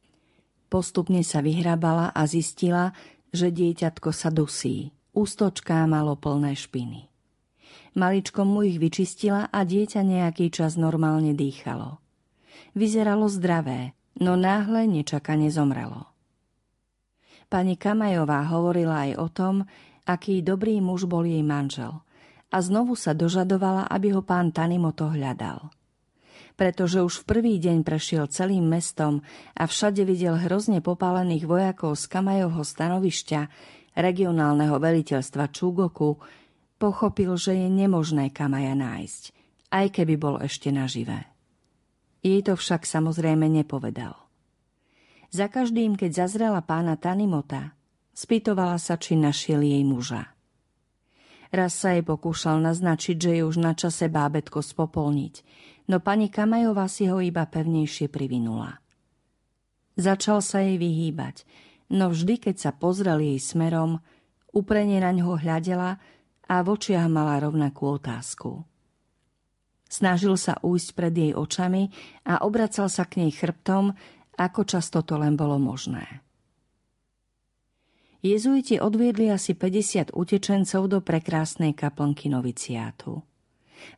Postupne 0.70 1.26
sa 1.26 1.42
vyhrabala 1.42 2.14
a 2.14 2.22
zistila, 2.30 2.94
že 3.34 3.50
dieťatko 3.50 4.14
sa 4.14 4.30
dusí. 4.30 4.94
Ústočká 5.10 5.82
malo 5.90 6.14
plné 6.14 6.54
špiny. 6.54 7.10
Maličko 7.98 8.46
mu 8.46 8.62
ich 8.62 8.78
vyčistila 8.78 9.50
a 9.50 9.62
dieťa 9.66 10.02
nejaký 10.02 10.50
čas 10.54 10.78
normálne 10.78 11.34
dýchalo. 11.34 11.98
Vyzeralo 12.78 13.26
zdravé, 13.26 13.94
no 14.22 14.38
náhle 14.38 14.86
nečakane 14.86 15.50
zomrelo. 15.50 16.10
Pani 17.50 17.78
Kamajová 17.78 18.46
hovorila 18.50 19.10
aj 19.10 19.12
o 19.18 19.26
tom, 19.30 19.54
aký 20.06 20.42
dobrý 20.42 20.82
muž 20.82 21.06
bol 21.06 21.22
jej 21.22 21.42
manžel 21.42 22.02
a 22.50 22.56
znovu 22.58 22.98
sa 22.98 23.14
dožadovala, 23.14 23.86
aby 23.90 24.14
ho 24.14 24.22
pán 24.22 24.50
Tanimoto 24.54 25.10
hľadal 25.10 25.70
pretože 26.54 27.02
už 27.02 27.22
v 27.22 27.28
prvý 27.28 27.54
deň 27.58 27.82
prešiel 27.82 28.30
celým 28.30 28.66
mestom 28.70 29.26
a 29.58 29.66
všade 29.66 30.06
videl 30.06 30.38
hrozne 30.38 30.78
popálených 30.78 31.44
vojakov 31.46 31.98
z 31.98 32.04
Kamajovho 32.06 32.62
stanovišťa, 32.62 33.40
regionálneho 33.98 34.78
veliteľstva 34.78 35.50
Čúgoku, 35.50 36.18
pochopil, 36.78 37.34
že 37.38 37.54
je 37.58 37.68
nemožné 37.70 38.30
Kamaja 38.30 38.74
nájsť, 38.74 39.22
aj 39.70 39.86
keby 39.94 40.14
bol 40.18 40.36
ešte 40.42 40.70
naživé. 40.70 41.26
Jej 42.24 42.46
to 42.46 42.54
však 42.56 42.86
samozrejme 42.88 43.46
nepovedal. 43.50 44.16
Za 45.34 45.50
každým, 45.50 45.98
keď 45.98 46.24
zazrela 46.24 46.62
pána 46.62 46.94
Tanimota, 46.94 47.74
spýtovala 48.14 48.78
sa, 48.78 48.94
či 48.94 49.18
našiel 49.18 49.66
jej 49.66 49.82
muža. 49.82 50.30
Raz 51.54 51.74
sa 51.74 51.94
jej 51.94 52.02
pokúšal 52.02 52.62
naznačiť, 52.62 53.16
že 53.18 53.30
je 53.38 53.42
už 53.42 53.62
na 53.62 53.74
čase 53.74 54.10
bábetko 54.10 54.62
spopolniť, 54.62 55.34
no 55.88 56.00
pani 56.00 56.32
Kamajová 56.32 56.88
si 56.88 57.08
ho 57.10 57.20
iba 57.20 57.44
pevnejšie 57.44 58.08
privinula. 58.08 58.80
Začal 59.94 60.42
sa 60.42 60.64
jej 60.64 60.74
vyhýbať, 60.80 61.46
no 61.94 62.10
vždy, 62.10 62.50
keď 62.50 62.56
sa 62.58 62.70
pozrel 62.74 63.22
jej 63.22 63.38
smerom, 63.38 64.02
uprene 64.50 64.98
na 64.98 65.14
ňo 65.14 65.38
hľadela 65.38 66.02
a 66.50 66.54
v 66.62 66.66
očiach 66.66 67.06
mala 67.06 67.38
rovnakú 67.38 67.98
otázku. 67.98 68.66
Snažil 69.86 70.34
sa 70.34 70.58
újsť 70.58 70.88
pred 70.98 71.14
jej 71.14 71.32
očami 71.36 71.92
a 72.26 72.42
obracal 72.42 72.90
sa 72.90 73.06
k 73.06 73.22
nej 73.22 73.30
chrbtom, 73.30 73.94
ako 74.34 74.60
často 74.66 75.06
to 75.06 75.14
len 75.14 75.38
bolo 75.38 75.62
možné. 75.62 76.24
Jezuiti 78.24 78.80
odviedli 78.80 79.28
asi 79.28 79.52
50 79.52 80.16
utečencov 80.16 80.88
do 80.88 80.98
prekrásnej 81.04 81.76
kaplnky 81.76 82.32
noviciátu. 82.32 83.20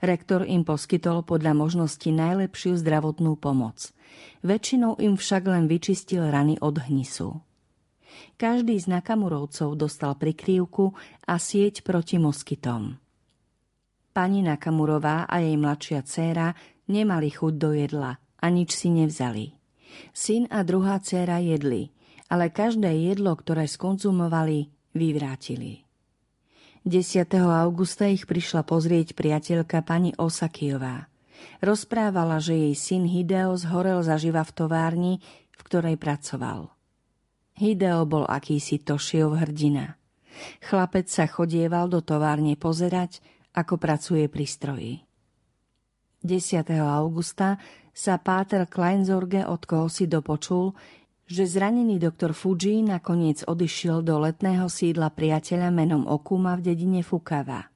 Rektor 0.02 0.44
im 0.44 0.66
poskytol 0.66 1.24
podľa 1.24 1.56
možnosti 1.56 2.08
najlepšiu 2.08 2.76
zdravotnú 2.80 3.38
pomoc. 3.40 3.92
Väčšinou 4.44 5.00
im 5.00 5.16
však 5.16 5.42
len 5.48 5.64
vyčistil 5.70 6.26
rany 6.26 6.60
od 6.60 6.80
hnisu. 6.80 7.40
Každý 8.36 8.76
z 8.80 8.86
Nakamurovcov 8.92 9.76
dostal 9.76 10.16
prikrývku 10.16 10.92
a 11.28 11.36
sieť 11.36 11.84
proti 11.84 12.16
moskytom. 12.20 12.96
Pani 14.12 14.40
Nakamurová 14.40 15.28
a 15.28 15.40
jej 15.44 15.56
mladšia 15.60 16.00
dcéra 16.04 16.56
nemali 16.88 17.28
chuť 17.28 17.54
do 17.60 17.76
jedla 17.76 18.16
a 18.16 18.46
nič 18.48 18.72
si 18.72 18.88
nevzali. 18.88 19.52
Syn 20.12 20.48
a 20.52 20.64
druhá 20.64 21.00
dcéra 21.00 21.40
jedli, 21.40 21.92
ale 22.28 22.52
každé 22.52 22.88
jedlo, 23.12 23.36
ktoré 23.36 23.68
skonzumovali, 23.68 24.68
vyvrátili. 24.92 25.85
10. 26.86 27.26
augusta 27.50 28.06
ich 28.06 28.30
prišla 28.30 28.62
pozrieť 28.62 29.18
priateľka 29.18 29.82
pani 29.82 30.14
Osakijová. 30.14 31.10
Rozprávala, 31.58 32.38
že 32.38 32.54
jej 32.54 32.74
syn 32.78 33.10
Hideo 33.10 33.58
zhorel 33.58 34.06
zaživa 34.06 34.46
v 34.46 34.54
továrni, 34.54 35.14
v 35.50 35.62
ktorej 35.66 35.98
pracoval. 35.98 36.70
Hideo 37.58 38.06
bol 38.06 38.22
akýsi 38.22 38.78
Tošiov 38.78 39.34
hrdina. 39.34 39.98
Chlapec 40.62 41.10
sa 41.10 41.26
chodieval 41.26 41.90
do 41.90 42.06
továrne 42.06 42.54
pozerať, 42.54 43.18
ako 43.50 43.82
pracuje 43.82 44.30
pri 44.30 44.46
stroji. 44.46 44.94
10. 46.22 46.70
augusta 46.70 47.58
sa 47.90 48.14
Páter 48.22 48.70
Kleinzorge 48.70 49.42
od 49.42 49.66
koho 49.66 49.90
si 49.90 50.06
dopočul, 50.06 50.70
že 51.26 51.42
zranený 51.42 51.98
doktor 51.98 52.30
Fuji 52.30 52.86
nakoniec 52.86 53.42
odišiel 53.42 54.06
do 54.06 54.22
letného 54.22 54.70
sídla 54.70 55.10
priateľa 55.10 55.74
menom 55.74 56.06
Okuma 56.06 56.54
v 56.54 56.70
dedine 56.70 57.02
Fukava. 57.02 57.66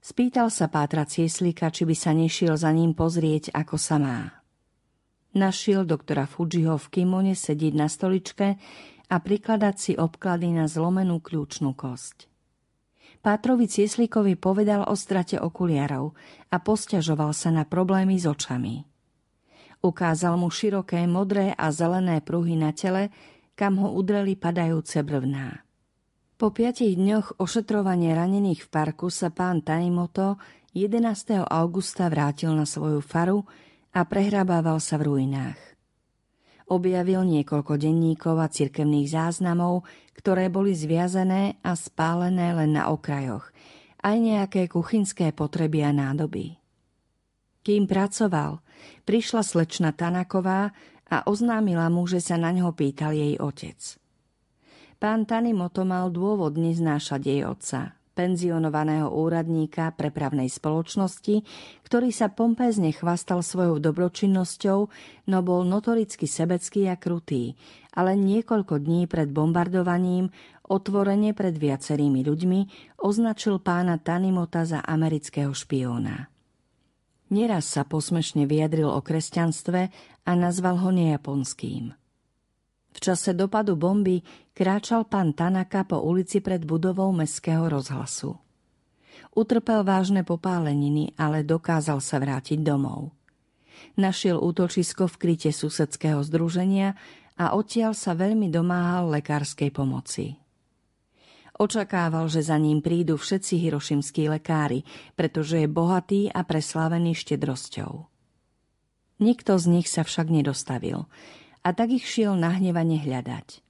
Spýtal 0.00 0.52
sa 0.52 0.68
Pátra 0.68 1.08
Cieslika, 1.08 1.72
či 1.72 1.88
by 1.88 1.96
sa 1.96 2.12
nešiel 2.12 2.56
za 2.56 2.72
ním 2.72 2.92
pozrieť, 2.92 3.52
ako 3.56 3.76
sa 3.76 3.96
má. 4.00 4.20
Našiel 5.32 5.88
doktora 5.88 6.28
Fujiho 6.28 6.76
v 6.76 6.86
kimone 6.92 7.32
sedieť 7.32 7.74
na 7.76 7.88
stoličke 7.88 8.56
a 9.08 9.16
prikladať 9.16 9.74
si 9.76 9.92
obklady 9.96 10.52
na 10.52 10.68
zlomenú 10.68 11.24
kľúčnú 11.24 11.72
kosť. 11.72 12.28
Pátrovi 13.20 13.68
Cieslíkovi 13.68 14.40
povedal 14.40 14.88
o 14.88 14.96
strate 14.96 15.36
okuliarov 15.36 16.16
a 16.48 16.56
posťažoval 16.56 17.36
sa 17.36 17.52
na 17.52 17.68
problémy 17.68 18.16
s 18.16 18.24
očami. 18.24 18.89
Ukázal 19.80 20.36
mu 20.36 20.52
široké 20.52 21.08
modré 21.08 21.56
a 21.56 21.72
zelené 21.72 22.20
pruhy 22.20 22.56
na 22.56 22.76
tele, 22.76 23.08
kam 23.56 23.80
ho 23.80 23.92
udreli 23.96 24.36
padajúce 24.36 25.00
brvná. 25.00 25.64
Po 26.36 26.52
piatich 26.52 26.96
dňoch 26.96 27.40
ošetrovania 27.40 28.16
ranených 28.16 28.64
v 28.64 28.68
parku 28.68 29.12
sa 29.12 29.28
pán 29.28 29.60
Tanimoto 29.60 30.40
11. 30.72 31.44
augusta 31.44 32.08
vrátil 32.08 32.52
na 32.56 32.64
svoju 32.64 33.04
faru 33.04 33.44
a 33.92 34.04
prehrabával 34.04 34.80
sa 34.80 34.96
v 34.96 35.04
ruinách 35.08 35.70
objavil 36.70 37.26
niekoľko 37.26 37.74
denníkov 37.74 38.38
a 38.38 38.46
cirkevných 38.46 39.10
záznamov, 39.10 39.82
ktoré 40.14 40.46
boli 40.46 40.72
zviazané 40.72 41.58
a 41.66 41.74
spálené 41.74 42.54
len 42.54 42.78
na 42.78 42.94
okrajoch, 42.94 43.50
aj 44.00 44.16
nejaké 44.16 44.70
kuchynské 44.70 45.34
potreby 45.34 45.82
a 45.84 45.90
nádoby. 45.90 46.59
Kým 47.60 47.84
pracoval, 47.84 48.64
prišla 49.04 49.44
slečna 49.44 49.92
Tanaková 49.92 50.72
a 51.10 51.16
oznámila 51.28 51.92
mu, 51.92 52.08
že 52.08 52.24
sa 52.24 52.40
na 52.40 52.54
ňo 52.54 52.72
pýtal 52.72 53.12
jej 53.12 53.36
otec. 53.36 53.76
Pán 55.00 55.28
Tanimoto 55.28 55.84
mal 55.84 56.08
dôvod 56.08 56.56
neznášať 56.60 57.20
jej 57.24 57.42
otca, 57.44 58.00
penzionovaného 58.16 59.08
úradníka 59.08 59.92
prepravnej 59.96 60.52
spoločnosti, 60.52 61.40
ktorý 61.84 62.08
sa 62.12 62.28
pompézne 62.28 62.92
chvastal 62.92 63.40
svojou 63.40 63.80
dobročinnosťou, 63.80 64.78
no 65.28 65.38
bol 65.40 65.64
notoricky 65.64 66.28
sebecký 66.28 66.88
a 66.88 67.00
krutý, 67.00 67.56
ale 67.96 68.16
niekoľko 68.16 68.80
dní 68.80 69.08
pred 69.08 69.32
bombardovaním 69.32 70.28
otvorene 70.70 71.34
pred 71.34 71.58
viacerými 71.58 72.22
ľuďmi 72.22 72.60
označil 73.02 73.58
pána 73.58 73.98
Tanimota 73.98 74.62
za 74.62 74.80
amerického 74.84 75.50
špióna. 75.50 76.29
Neraz 77.30 77.70
sa 77.70 77.86
posmešne 77.86 78.44
vyjadril 78.44 78.90
o 78.90 78.98
kresťanstve 78.98 79.80
a 80.26 80.30
nazval 80.34 80.82
ho 80.82 80.90
nejaponským– 80.90 81.94
v 82.90 82.98
čase 82.98 83.30
dopadu 83.34 83.78
bomby 83.78 84.22
kráčal 84.50 85.06
pán 85.06 85.30
Tanaka 85.30 85.86
po 85.86 86.02
ulici 86.02 86.42
pred 86.42 86.66
budovou 86.66 87.14
mestského 87.14 87.70
rozhlasu. 87.70 88.34
Utrpel 89.30 89.86
vážne 89.86 90.26
popáleniny, 90.26 91.14
ale 91.14 91.46
dokázal 91.46 92.02
sa 92.02 92.18
vrátiť 92.18 92.58
domov. 92.66 93.14
Našiel 93.94 94.42
útočisko 94.42 95.06
v 95.06 95.16
kryte 95.16 95.50
susedského 95.54 96.18
združenia 96.26 96.98
a 97.38 97.54
odtiaľ 97.54 97.94
sa 97.94 98.12
veľmi 98.12 98.50
domáhal 98.50 99.06
lekárskej 99.14 99.70
pomoci. 99.70 100.39
Očakával, 101.60 102.24
že 102.32 102.40
za 102.40 102.56
ním 102.56 102.80
prídu 102.80 103.20
všetci 103.20 103.60
hirošimskí 103.68 104.32
lekári, 104.32 104.80
pretože 105.12 105.60
je 105.60 105.68
bohatý 105.68 106.32
a 106.32 106.40
preslávený 106.40 107.12
štedrosťou. 107.12 108.08
Nikto 109.20 109.52
z 109.60 109.64
nich 109.68 109.84
sa 109.84 110.00
však 110.00 110.32
nedostavil 110.32 111.04
a 111.60 111.68
tak 111.76 111.92
ich 111.92 112.08
šiel 112.08 112.40
nahnevane 112.40 112.96
hľadať. 113.04 113.60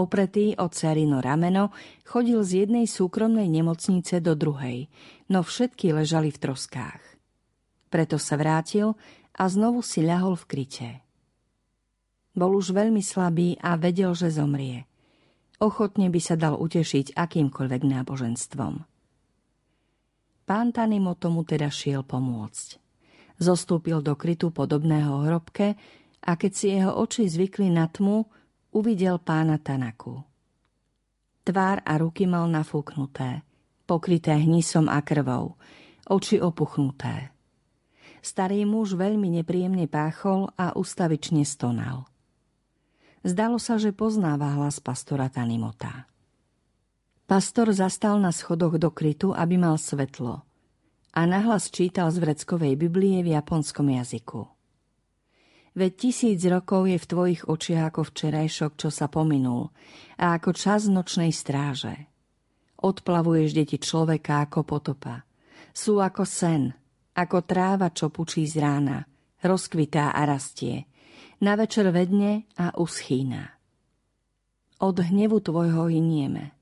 Opretý 0.00 0.56
od 0.56 0.72
cerino 0.72 1.20
rameno 1.20 1.76
chodil 2.08 2.40
z 2.40 2.64
jednej 2.64 2.88
súkromnej 2.88 3.52
nemocnice 3.52 4.24
do 4.24 4.32
druhej, 4.32 4.88
no 5.28 5.44
všetky 5.44 5.92
ležali 5.92 6.32
v 6.32 6.40
troskách. 6.40 7.04
Preto 7.92 8.16
sa 8.16 8.40
vrátil 8.40 8.96
a 9.36 9.44
znovu 9.44 9.84
si 9.84 10.00
ľahol 10.00 10.40
v 10.40 10.48
kryte. 10.48 10.90
Bol 12.32 12.56
už 12.56 12.72
veľmi 12.72 13.04
slabý 13.04 13.60
a 13.60 13.76
vedel, 13.76 14.16
že 14.16 14.32
zomrie. 14.32 14.89
Ochotne 15.60 16.08
by 16.08 16.20
sa 16.24 16.40
dal 16.40 16.56
utešiť 16.56 17.12
akýmkoľvek 17.12 17.82
náboženstvom. 17.84 18.74
Pán 20.48 20.68
Tanimo 20.72 21.14
tomu 21.14 21.44
teda 21.44 21.68
šiel 21.68 22.02
pomôcť. 22.02 22.80
Zostúpil 23.36 24.02
do 24.02 24.18
krytu 24.18 24.50
podobného 24.50 25.28
hrobke, 25.28 25.76
a 26.20 26.36
keď 26.36 26.52
si 26.52 26.66
jeho 26.72 26.92
oči 27.00 27.28
zvykli 27.28 27.72
na 27.72 27.88
tmu, 27.88 28.28
uvidel 28.76 29.16
pána 29.22 29.56
Tanaku. 29.56 30.20
Tvár 31.46 31.80
a 31.80 31.92
ruky 31.96 32.28
mal 32.28 32.44
nafúknuté, 32.52 33.40
pokryté 33.88 34.36
hnisom 34.36 34.92
a 34.92 35.00
krvou, 35.00 35.56
oči 36.04 36.36
opuchnuté. 36.36 37.32
Starý 38.20 38.68
muž 38.68 38.92
veľmi 39.00 39.40
nepríjemne 39.40 39.88
páchol 39.88 40.52
a 40.60 40.76
ustavične 40.76 41.40
stonal. 41.48 42.09
Zdalo 43.20 43.60
sa, 43.60 43.76
že 43.76 43.92
poznáva 43.92 44.56
hlas 44.56 44.80
pastora 44.80 45.28
Tanimota. 45.28 46.08
Pastor 47.28 47.70
zastal 47.70 48.16
na 48.16 48.32
schodoch 48.32 48.80
do 48.80 48.88
krytu, 48.88 49.36
aby 49.36 49.60
mal 49.60 49.76
svetlo 49.76 50.42
a 51.10 51.20
nahlas 51.26 51.70
čítal 51.70 52.10
z 52.14 52.22
vreckovej 52.22 52.78
Biblie 52.78 53.22
v 53.26 53.34
japonskom 53.34 53.90
jazyku. 53.90 54.46
Veď 55.70 55.92
tisíc 55.94 56.42
rokov 56.50 56.90
je 56.90 56.98
v 56.98 57.06
tvojich 57.06 57.42
očiach 57.46 57.94
ako 57.94 58.02
včerajšok, 58.10 58.72
čo 58.74 58.88
sa 58.90 59.06
pominul, 59.06 59.70
a 60.18 60.34
ako 60.34 60.50
čas 60.50 60.90
nočnej 60.90 61.30
stráže. 61.30 62.10
Odplavuješ 62.82 63.50
deti 63.54 63.78
človeka 63.78 64.50
ako 64.50 64.66
potopa. 64.66 65.22
Sú 65.70 66.02
ako 66.02 66.26
sen, 66.26 66.74
ako 67.14 67.46
tráva, 67.46 67.94
čo 67.94 68.10
pučí 68.10 68.42
z 68.50 68.58
rána, 68.58 69.06
rozkvitá 69.46 70.10
a 70.10 70.26
rastie. 70.26 70.89
Na 71.40 71.56
večer 71.56 71.88
vedne 71.88 72.44
a 72.60 72.76
uschýna. 72.76 73.48
Od 74.84 74.96
hnevu 75.00 75.40
tvojho 75.40 75.88
hynieme. 75.88 76.52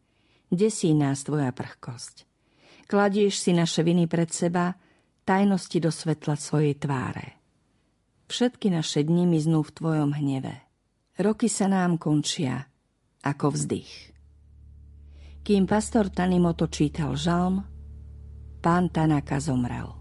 Desí 0.54 0.94
nás 0.94 1.26
tvoja 1.26 1.50
prchkosť. 1.50 2.22
Kladieš 2.86 3.42
si 3.42 3.50
naše 3.50 3.82
viny 3.82 4.06
pred 4.06 4.30
seba, 4.30 4.78
tajnosti 5.26 5.82
do 5.82 5.90
svetla 5.90 6.38
svojej 6.38 6.78
tváre. 6.78 7.36
Všetky 8.30 8.70
naše 8.70 9.02
dni 9.02 9.26
miznú 9.26 9.66
v 9.66 9.74
Tvojom 9.74 10.14
hneve. 10.14 10.62
Roky 11.18 11.50
sa 11.50 11.66
nám 11.66 11.98
končia 11.98 12.70
ako 13.26 13.58
vzdych. 13.58 14.14
Kým 15.42 15.66
pastor 15.66 16.06
Tanimoto 16.06 16.70
čítal 16.70 17.18
žalm, 17.18 17.66
pán 18.62 18.94
Tanaka 18.94 19.42
zomrel. 19.42 19.97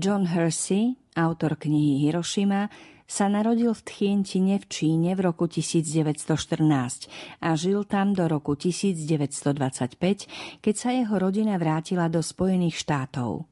John 0.00 0.32
Hersey, 0.32 0.96
autor 1.12 1.60
knihy 1.60 2.08
Hiroshima, 2.08 2.72
sa 3.04 3.28
narodil 3.28 3.76
v 3.76 3.84
Tchientine 3.84 4.56
v 4.56 4.64
Číne 4.64 5.12
v 5.12 5.28
roku 5.28 5.44
1914 5.44 7.44
a 7.44 7.52
žil 7.52 7.84
tam 7.84 8.16
do 8.16 8.24
roku 8.24 8.56
1925, 8.56 10.64
keď 10.64 10.74
sa 10.74 10.96
jeho 10.96 11.20
rodina 11.20 11.60
vrátila 11.60 12.08
do 12.08 12.24
Spojených 12.24 12.80
štátov. 12.80 13.44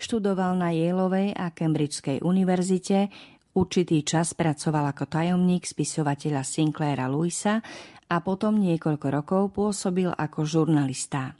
Študoval 0.00 0.56
na 0.56 0.72
Yaleovej 0.72 1.36
a 1.36 1.52
Cambridgeskej 1.52 2.24
univerzite, 2.24 3.12
určitý 3.52 4.00
čas 4.00 4.32
pracoval 4.32 4.96
ako 4.96 5.12
tajomník 5.12 5.68
spisovateľa 5.68 6.40
Sinclaira 6.40 7.04
Lewisa 7.04 7.60
a 8.08 8.16
potom 8.24 8.56
niekoľko 8.56 9.06
rokov 9.12 9.52
pôsobil 9.52 10.08
ako 10.08 10.40
žurnalista. 10.48 11.36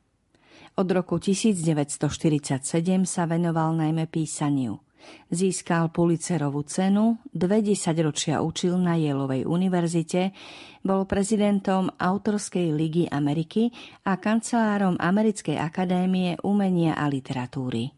Od 0.73 0.89
roku 0.89 1.21
1947 1.21 2.65
sa 3.05 3.29
venoval 3.29 3.77
najmä 3.77 4.09
písaniu. 4.09 4.81
Získal 5.29 5.93
Pulitzerovú 5.93 6.65
cenu, 6.65 7.21
dve 7.29 7.61
desaťročia 7.61 8.41
učil 8.41 8.81
na 8.81 8.97
Jelovej 8.97 9.45
univerzite, 9.45 10.33
bol 10.81 11.05
prezidentom 11.05 11.93
Autorskej 11.93 12.73
ligy 12.73 13.05
Ameriky 13.11 13.69
a 14.07 14.17
kancelárom 14.17 14.97
Americkej 14.97 15.61
akadémie 15.61 16.41
umenia 16.41 16.97
a 16.97 17.05
literatúry. 17.11 17.93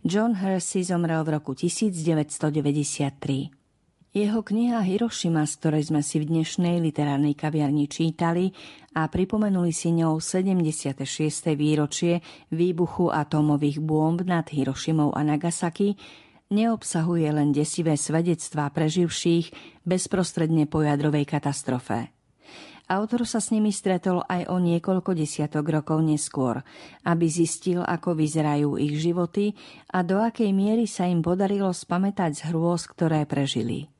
John 0.00 0.40
Hersey 0.40 0.88
zomrel 0.88 1.20
v 1.20 1.36
roku 1.36 1.52
1993. 1.52 3.65
Jeho 4.16 4.40
kniha 4.40 4.80
Hiroshima, 4.80 5.44
z 5.44 5.60
ktorej 5.60 5.92
sme 5.92 6.00
si 6.00 6.16
v 6.16 6.32
dnešnej 6.32 6.80
literárnej 6.80 7.36
kaviarni 7.36 7.84
čítali 7.84 8.48
a 8.96 9.12
pripomenuli 9.12 9.76
si 9.76 9.92
ňou 9.92 10.24
76. 10.24 11.04
výročie 11.52 12.24
výbuchu 12.48 13.12
atómových 13.12 13.84
bomb 13.84 14.24
nad 14.24 14.48
Hirošimou 14.48 15.12
a 15.12 15.20
Nagasaki, 15.20 16.00
neobsahuje 16.48 17.28
len 17.28 17.52
desivé 17.52 18.00
svedectvá 18.00 18.72
preživších 18.72 19.52
bezprostredne 19.84 20.64
po 20.64 20.80
jadrovej 20.80 21.28
katastrofe. 21.28 22.08
Autor 22.88 23.28
sa 23.28 23.44
s 23.44 23.52
nimi 23.52 23.68
stretol 23.68 24.24
aj 24.24 24.48
o 24.48 24.56
niekoľko 24.56 25.12
desiatok 25.12 25.68
rokov 25.68 26.00
neskôr, 26.00 26.64
aby 27.04 27.28
zistil, 27.28 27.84
ako 27.84 28.16
vyzerajú 28.16 28.80
ich 28.80 28.96
životy 28.96 29.52
a 29.92 30.00
do 30.00 30.24
akej 30.24 30.56
miery 30.56 30.88
sa 30.88 31.04
im 31.04 31.20
podarilo 31.20 31.68
spamätať 31.68 32.32
z 32.32 32.40
hrôz, 32.48 32.88
ktoré 32.88 33.28
prežili. 33.28 33.92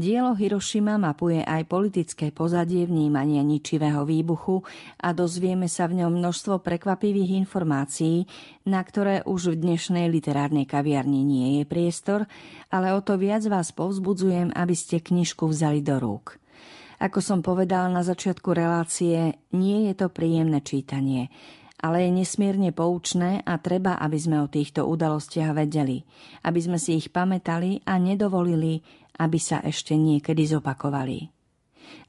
Dielo 0.00 0.32
Hiroshima 0.32 0.96
mapuje 0.96 1.44
aj 1.44 1.68
politické 1.68 2.32
pozadie 2.32 2.88
vnímania 2.88 3.44
ničivého 3.44 4.08
výbuchu 4.08 4.64
a 4.96 5.12
dozvieme 5.12 5.68
sa 5.68 5.84
v 5.92 6.00
ňom 6.00 6.16
množstvo 6.16 6.64
prekvapivých 6.64 7.36
informácií, 7.44 8.24
na 8.64 8.80
ktoré 8.80 9.20
už 9.28 9.52
v 9.52 9.60
dnešnej 9.60 10.08
literárnej 10.08 10.64
kaviarni 10.64 11.20
nie 11.20 11.60
je 11.60 11.64
priestor, 11.68 12.24
ale 12.72 12.96
o 12.96 13.04
to 13.04 13.20
viac 13.20 13.44
vás 13.44 13.76
povzbudzujem, 13.76 14.56
aby 14.56 14.72
ste 14.72 15.04
knižku 15.04 15.44
vzali 15.44 15.84
do 15.84 16.00
rúk. 16.00 16.40
Ako 16.96 17.20
som 17.20 17.44
povedal 17.44 17.92
na 17.92 18.00
začiatku 18.00 18.56
relácie, 18.56 19.36
nie 19.52 19.84
je 19.92 20.00
to 20.00 20.08
príjemné 20.08 20.64
čítanie, 20.64 21.28
ale 21.80 22.06
je 22.06 22.10
nesmierne 22.22 22.70
poučné 22.70 23.40
a 23.42 23.56
treba, 23.56 23.96
aby 23.98 24.18
sme 24.20 24.36
o 24.44 24.52
týchto 24.52 24.86
udalostiach 24.86 25.56
vedeli, 25.56 26.04
aby 26.44 26.60
sme 26.60 26.78
si 26.78 27.00
ich 27.00 27.08
pamätali 27.10 27.82
a 27.88 27.96
nedovolili, 27.96 28.84
aby 29.18 29.38
sa 29.40 29.64
ešte 29.64 29.96
niekedy 29.96 30.46
zopakovali. 30.46 31.26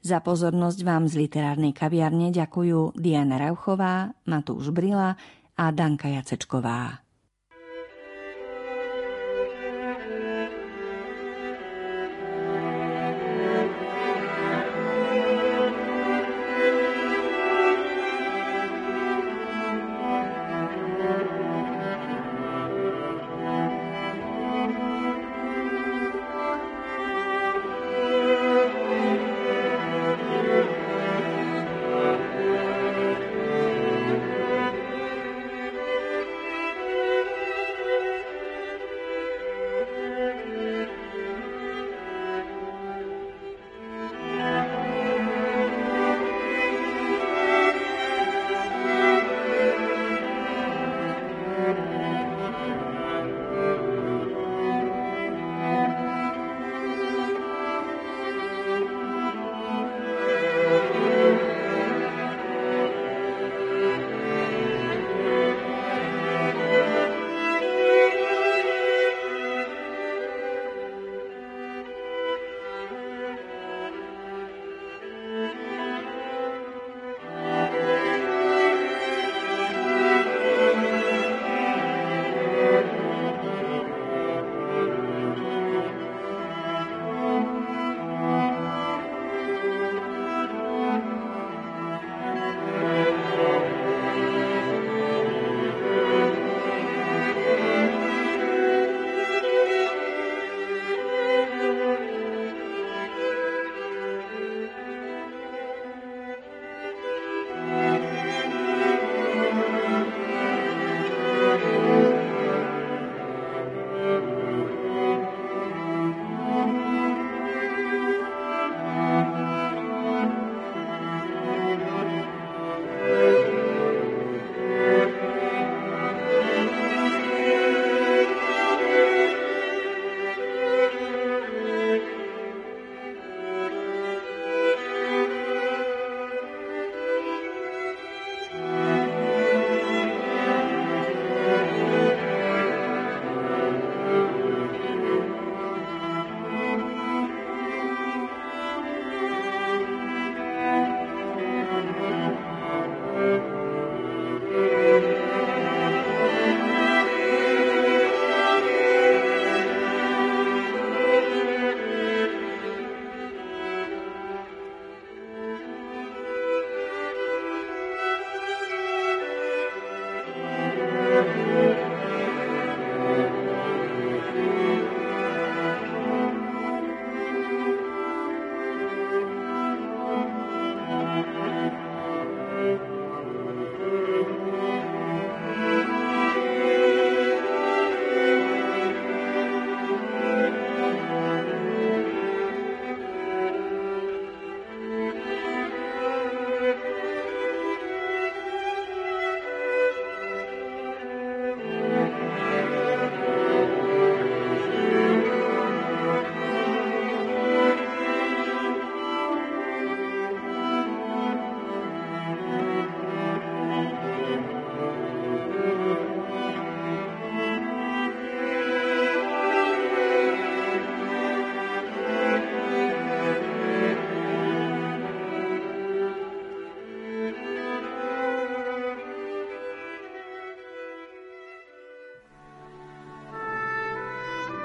Za 0.02 0.22
pozornosť 0.22 0.80
vám 0.86 1.10
z 1.10 1.26
literárnej 1.26 1.74
kaviarne 1.74 2.30
ďakujú 2.30 2.94
Diana 2.94 3.38
Rauchová, 3.42 4.14
Matúš 4.30 4.70
Brila 4.70 5.18
a 5.58 5.64
Danka 5.74 6.06
Jacečková. 6.06 7.01